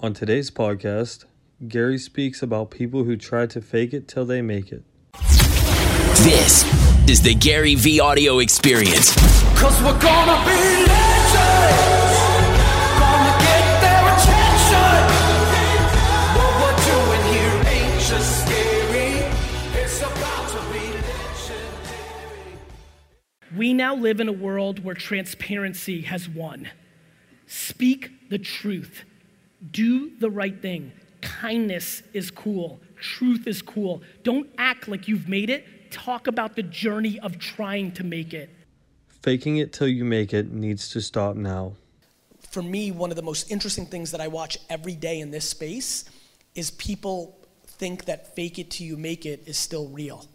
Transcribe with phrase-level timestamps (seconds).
[0.00, 1.24] On today's podcast,
[1.66, 4.84] Gary speaks about people who try to fake it till they make it.
[6.22, 6.62] This
[7.08, 9.12] is the GaryVee audio experience.
[9.58, 12.14] Cause we're gonna be legends.
[12.94, 15.02] Gonna get their attention.
[16.38, 19.26] What we're doing here ain't just scary.
[19.82, 22.54] It's about to be legendary.
[23.56, 26.68] We now live in a world where transparency has won.
[27.48, 29.04] Speak the truth.
[29.70, 30.92] Do the right thing.
[31.20, 32.80] Kindness is cool.
[32.96, 34.02] Truth is cool.
[34.22, 35.90] Don't act like you've made it.
[35.90, 38.50] Talk about the journey of trying to make it.
[39.22, 41.74] Faking it till you make it needs to stop now.
[42.50, 45.48] for me, one of the most interesting things that I watch every day in this
[45.48, 46.04] space
[46.54, 47.36] is people
[47.66, 50.26] think that fake it till you make it is still real.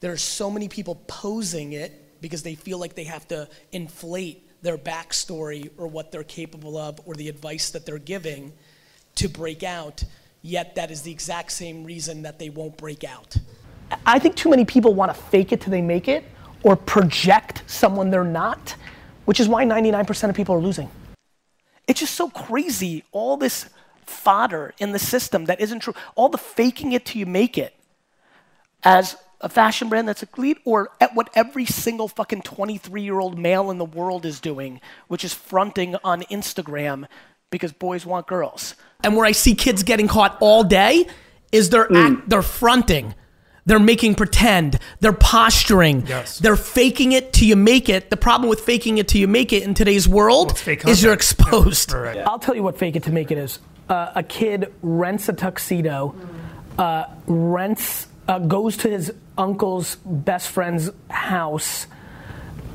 [0.00, 4.48] There are so many people posing it because they feel like they have to inflate
[4.62, 8.52] their backstory or what they're capable of or the advice that they're giving
[9.16, 10.04] to break out,
[10.42, 13.36] yet that is the exact same reason that they won't break out.
[14.06, 16.24] I think too many people want to fake it till they make it
[16.62, 18.76] or project someone they're not,
[19.24, 20.88] which is why 99% of people are losing.
[21.86, 23.68] It's just so crazy, all this
[24.06, 27.74] fodder in the system that isn't true, all the faking it till you make it
[28.82, 33.18] as a fashion brand that's a lead, or at what every single fucking 23 year
[33.18, 37.06] old male in the world is doing, which is fronting on Instagram
[37.50, 38.74] because boys want girls.
[39.02, 41.06] And where I see kids getting caught all day
[41.52, 43.14] is they're act, they're fronting.
[43.66, 44.78] They're making pretend.
[45.00, 46.06] They're posturing.
[46.06, 46.38] Yes.
[46.38, 48.10] They're faking it till you make it.
[48.10, 51.02] The problem with faking it till you make it in today's world it's fake is
[51.02, 51.92] you're exposed.
[51.92, 52.16] Yeah, right.
[52.18, 53.58] I'll tell you what fake it to make it is.
[53.88, 56.14] Uh, a kid rents a tuxedo,
[56.78, 61.88] uh, rents, uh, goes to his uncle's best friend's house,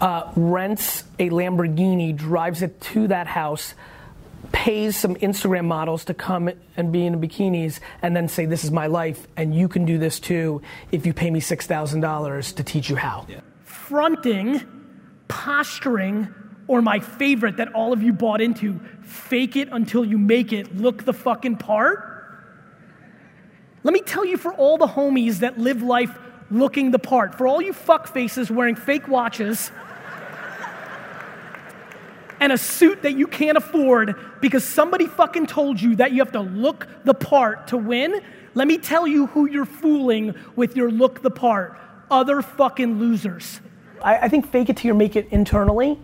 [0.00, 3.74] uh, rents a Lamborghini, drives it to that house,
[4.50, 8.72] pays some Instagram models to come and be in bikinis, and then say, "This is
[8.72, 12.52] my life, and you can do this too if you pay me six thousand dollars
[12.54, 13.24] to teach you how."
[13.62, 14.60] Fronting,
[15.28, 16.34] posturing,
[16.66, 20.76] or my favorite that all of you bought into, fake it until you make it,
[20.76, 22.13] look the fucking part.
[23.84, 26.18] Let me tell you for all the homies that live life
[26.50, 29.70] looking the part, for all you fuck faces wearing fake watches
[32.40, 36.32] and a suit that you can't afford because somebody fucking told you that you have
[36.32, 38.20] to look the part to win,
[38.54, 41.78] let me tell you who you're fooling with your look the part.
[42.10, 43.60] Other fucking losers.
[44.02, 45.98] I, I think fake it till you make it internally.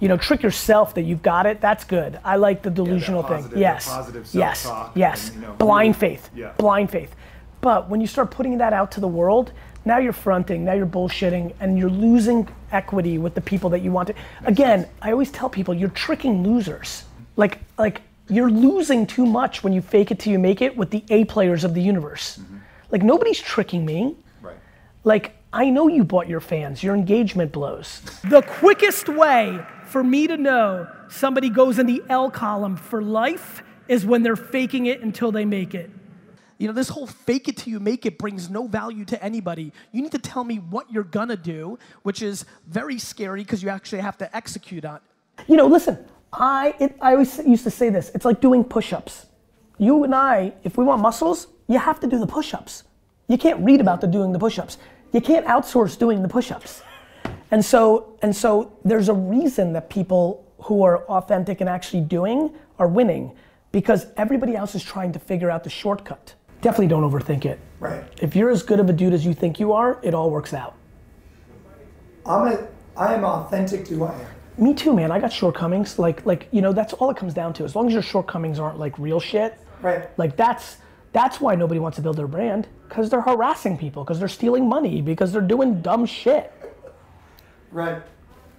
[0.00, 1.60] You know, trick yourself that you've got it.
[1.60, 2.18] That's good.
[2.24, 3.60] I like the delusional positive- thing.
[3.60, 3.86] Yes.
[3.88, 4.66] positive yes.
[4.94, 5.28] Yes.
[5.28, 6.30] and, you know, Blind really- faith.
[6.34, 6.52] yeah.
[6.56, 7.14] Blind faith.
[7.60, 9.52] But when you start putting that out to the world,
[9.84, 13.92] now you're fronting, now you're bullshitting, and you're losing equity with the people that you
[13.92, 14.14] want to.
[14.46, 17.04] Again, I always tell people you're tricking losers.
[17.36, 20.90] Like, like you're losing too much when you fake it till you make it with
[20.90, 22.38] the A players of the universe.
[22.38, 22.56] Mm-hmm.
[22.90, 24.16] Like nobody's tricking me.
[24.40, 24.56] Right.
[25.04, 26.82] Like I know you bought your fans.
[26.82, 28.00] Your engagement blows.
[28.28, 33.62] The quickest way for me to know somebody goes in the L column for life
[33.88, 35.90] is when they're faking it until they make it.
[36.58, 39.72] You know, this whole fake it till you make it brings no value to anybody.
[39.90, 43.70] You need to tell me what you're gonna do, which is very scary because you
[43.70, 45.00] actually have to execute on.
[45.48, 45.98] You know, listen,
[46.32, 48.12] I it, I always used to say this.
[48.14, 49.26] It's like doing push-ups.
[49.78, 52.84] You and I, if we want muscles, you have to do the push-ups.
[53.26, 54.76] You can't read about the doing the push-ups.
[55.12, 56.82] You can't outsource doing the push-ups.
[57.50, 62.52] And so and so there's a reason that people who are authentic and actually doing
[62.78, 63.32] are winning
[63.72, 66.34] because everybody else is trying to figure out the shortcut.
[66.60, 67.58] Definitely don't overthink it.
[67.80, 68.04] Right.
[68.20, 70.52] If you're as good of a dude as you think you are, it all works
[70.52, 70.76] out.
[72.26, 74.26] I'm a, I am authentic to who I am.
[74.64, 75.10] Me too, man.
[75.10, 75.98] I got shortcomings.
[75.98, 77.64] Like, like you know, that's all it comes down to.
[77.64, 80.08] As long as your shortcomings aren't like real shit, Right.
[80.18, 80.78] Like that's
[81.12, 84.68] that's why nobody wants to build their brand because they're harassing people, because they're stealing
[84.68, 86.52] money, because they're doing dumb shit.
[87.70, 88.02] Right.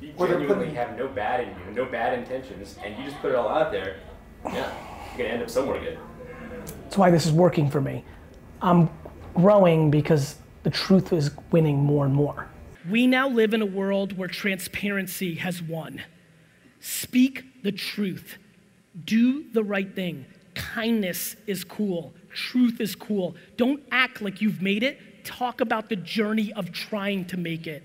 [0.00, 3.04] You Or they're genuinely putting- have no bad in you, no bad intentions, and you
[3.04, 3.96] just put it all out there.
[4.46, 4.72] Yeah,
[5.10, 5.98] you're gonna end up somewhere good.
[6.84, 8.04] That's why this is working for me.
[8.62, 8.88] I'm
[9.34, 12.46] growing because the truth is winning more and more.
[12.88, 16.02] We now live in a world where transparency has won.
[16.80, 18.38] Speak the truth.
[19.04, 20.24] Do the right thing.
[20.54, 22.12] Kindness is cool.
[22.34, 23.34] Truth is cool.
[23.56, 25.24] Don't act like you've made it.
[25.24, 27.82] Talk about the journey of trying to make it.